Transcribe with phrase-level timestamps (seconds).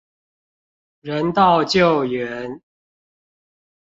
[1.01, 2.59] 人道救援